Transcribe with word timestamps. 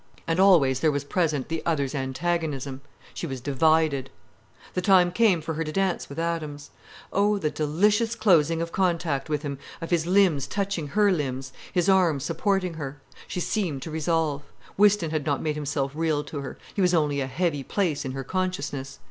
And 0.25 0.39
always 0.39 0.79
there 0.79 0.91
was 0.91 1.03
present 1.03 1.47
the 1.47 1.61
other's 1.63 1.93
antagonism. 1.93 2.81
She 3.13 3.27
was 3.27 3.39
divided. 3.39 4.09
The 4.73 4.81
time 4.81 5.11
came 5.11 5.41
for 5.43 5.53
her 5.53 5.63
to 5.63 5.71
dance 5.71 6.09
with 6.09 6.17
Adams. 6.17 6.71
Oh, 7.13 7.37
the 7.37 7.51
delicious 7.51 8.15
closing 8.15 8.63
of 8.63 8.71
contact 8.71 9.29
with 9.29 9.43
him, 9.43 9.59
of 9.79 9.91
his 9.91 10.07
limbs 10.07 10.47
touching 10.47 10.87
her 10.97 11.11
limbs, 11.11 11.53
his 11.71 11.87
arm 11.87 12.19
supporting 12.19 12.73
her. 12.73 12.99
She 13.27 13.39
seemed 13.41 13.83
to 13.83 13.91
resolve. 13.91 14.41
Whiston 14.75 15.11
had 15.11 15.23
not 15.27 15.39
made 15.39 15.53
himself 15.53 15.91
real 15.93 16.23
to 16.23 16.39
her. 16.41 16.57
He 16.73 16.81
was 16.81 16.95
only 16.95 17.21
a 17.21 17.27
heavy 17.27 17.61
place 17.61 18.03
in 18.03 18.13
her 18.13 18.23
consciousness. 18.23 18.97